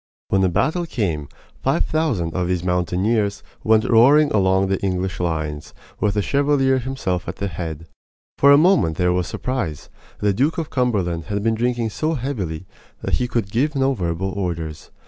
[0.29, 1.29] When the battle came
[1.61, 7.27] five thousand of these mountaineers went roaring along the English lines, with the Chevalier himself
[7.27, 7.85] at their head.
[8.39, 9.89] For a moment there was surprise.
[10.19, 12.65] The Duke of Cumberland had been drinking so heavily
[13.03, 14.89] that he could give no verbal orders.